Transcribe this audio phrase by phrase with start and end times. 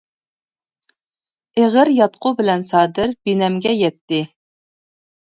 [1.59, 4.23] ئېغىر ياتقۇ بىلەن سادىر بىنەمگە يەتتى.